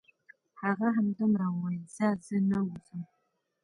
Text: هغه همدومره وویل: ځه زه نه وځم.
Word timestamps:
هغه 0.61 0.87
همدومره 0.97 1.45
وویل: 1.51 1.83
ځه 1.95 2.07
زه 2.25 2.37
نه 2.49 2.57
وځم. 2.67 3.01